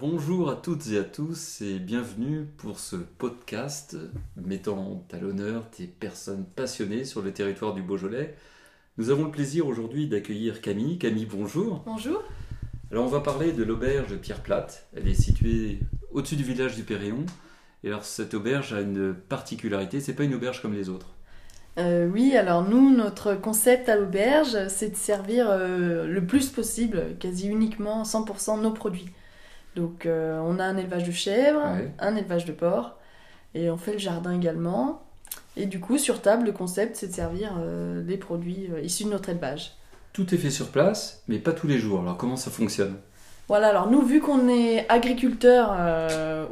[0.00, 3.98] Bonjour à toutes et à tous et bienvenue pour ce podcast
[4.34, 8.34] mettant à l'honneur des personnes passionnées sur le territoire du Beaujolais.
[8.96, 10.96] Nous avons le plaisir aujourd'hui d'accueillir Camille.
[10.96, 11.82] Camille, bonjour.
[11.84, 12.22] Bonjour.
[12.90, 14.88] Alors on va parler de l'auberge Pierre Plate.
[14.96, 15.80] Elle est située
[16.12, 17.26] au-dessus du village du Péréon.
[17.84, 21.08] Et alors cette auberge a une particularité, c'est pas une auberge comme les autres.
[21.76, 27.16] Euh, oui, alors nous, notre concept à l'auberge, c'est de servir euh, le plus possible,
[27.20, 29.10] quasi uniquement 100% nos produits.
[29.76, 31.92] Donc euh, on a un élevage de chèvres, Ouais.
[31.98, 32.96] un élevage de porcs,
[33.54, 35.02] et on fait le jardin également.
[35.56, 39.04] Et du coup, sur table, le concept, c'est de servir euh, des produits euh, issus
[39.04, 39.72] de notre élevage.
[40.12, 42.00] Tout est fait sur place, mais pas tous les jours.
[42.00, 42.96] Alors comment ça fonctionne?
[43.48, 45.76] Voilà, alors nous, vu qu'on est agriculteur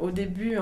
[0.01, 0.57] au début,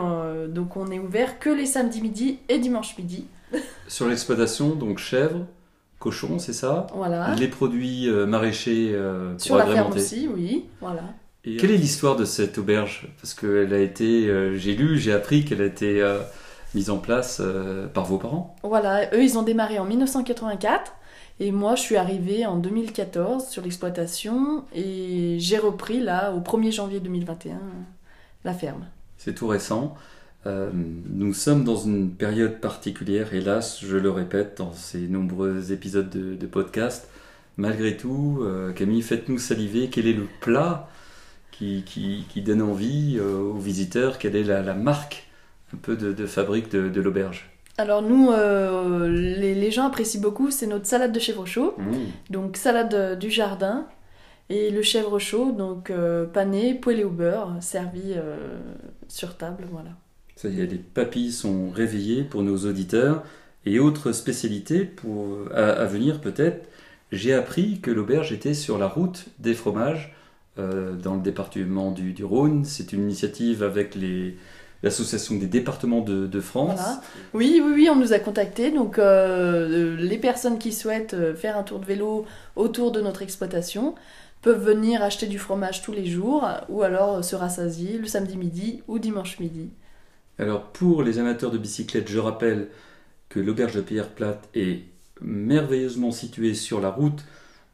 [0.49, 3.25] donc on est ouvert que les samedis midi et dimanche midi.
[3.87, 5.45] Sur l'exploitation, donc chèvres,
[5.97, 6.85] cochons, c'est ça?
[6.93, 7.33] Voilà.
[7.33, 8.95] Les produits maraîchers
[9.31, 10.65] pour Sur la ferme aussi, oui.
[10.79, 11.01] Voilà.
[11.47, 13.07] Et quelle est l'histoire de cette auberge?
[13.21, 16.19] Parce qu'elle a été, euh, j'ai lu, j'ai appris qu'elle a été euh,
[16.75, 18.55] mise en place euh, par vos parents.
[18.63, 20.93] Voilà, eux, ils ont démarré en 1984.
[21.39, 24.65] Et moi, je suis arrivée en 2014 sur l'exploitation.
[24.73, 27.59] Et j'ai repris, là, au 1er janvier 2021,
[28.43, 28.85] la ferme.
[29.17, 29.95] C'est tout récent.
[30.45, 36.09] Euh, nous sommes dans une période particulière, hélas, je le répète dans ces nombreux épisodes
[36.09, 37.09] de, de podcast.
[37.57, 39.89] Malgré tout, euh, Camille, faites-nous saliver.
[39.89, 40.89] Quel est le plat
[41.57, 45.27] qui, qui, qui donne envie euh, aux visiteurs Quelle est la, la marque
[45.73, 50.21] un peu de, de fabrique de, de l'auberge Alors, nous, euh, les, les gens apprécient
[50.21, 51.73] beaucoup, c'est notre salade de chèvre chaud.
[51.77, 51.93] Mmh.
[52.29, 53.87] Donc, salade euh, du jardin.
[54.49, 58.57] Et le chèvre chaud, donc euh, pané, poêlé au beurre, servi euh,
[59.09, 59.89] sur table, voilà.
[60.37, 63.23] Ça y est, les papilles sont réveillées pour nos auditeurs.
[63.65, 66.69] Et autre spécialité pour, à, à venir peut-être,
[67.11, 70.15] j'ai appris que l'auberge était sur la route des fromages
[70.59, 72.65] euh, dans le département du, du Rhône.
[72.65, 74.37] C'est une initiative avec les-
[74.83, 76.79] l'association des départements de, de France.
[76.79, 77.01] Voilà.
[77.33, 78.71] Oui, oui, oui, on nous a contactés.
[78.71, 82.25] Donc, euh, les personnes qui souhaitent euh, faire un tour de vélo
[82.55, 83.95] autour de notre exploitation
[84.43, 88.37] peuvent venir acheter du fromage tous les jours ou alors euh, se rassasier le samedi
[88.37, 89.69] midi ou dimanche midi.
[90.37, 92.67] Alors pour les amateurs de bicyclette, je rappelle
[93.29, 94.83] que l'auberge de Pierre Plate est
[95.21, 97.25] merveilleusement située sur la route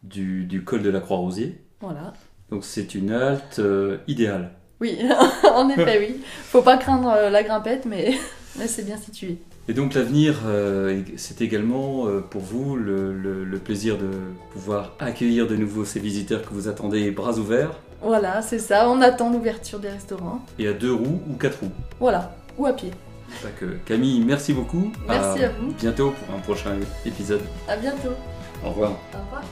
[0.04, 1.60] du, du col de la Croix-Rosier.
[1.82, 2.14] Voilà.
[2.52, 4.52] Donc c'est une halte euh, idéale.
[4.82, 5.00] Oui,
[5.56, 6.22] en effet, oui.
[6.50, 8.14] Faut pas craindre euh, la grimpette, mais,
[8.60, 9.38] mais c'est bien situé.
[9.70, 14.10] Et donc l'avenir, euh, c'est également euh, pour vous le, le- le plaisir de
[14.52, 17.72] pouvoir accueillir de nouveau ces visiteurs que vous attendez bras ouverts
[18.02, 18.90] Voilà, c'est ça.
[18.90, 20.42] On attend l'ouverture des restaurants.
[20.60, 21.72] et à deux roues ou quatre roues.
[22.02, 22.92] Voilà, ou à pied.
[23.42, 24.92] Donc, euh, Camille, merci beaucoup.
[25.08, 25.72] Merci à vous.
[25.80, 26.76] Bientôt pour un prochain
[27.06, 27.42] épisode.
[27.70, 28.12] À bientôt.
[28.66, 28.92] Au revoir.
[29.14, 29.44] Au revoir.